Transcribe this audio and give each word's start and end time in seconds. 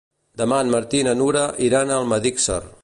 Demà 0.41 0.61
en 0.65 0.71
Martí 0.75 1.03
i 1.03 1.05
na 1.09 1.13
Nura 1.21 1.45
iran 1.69 1.91
a 1.95 2.01
Almedíxer. 2.05 2.61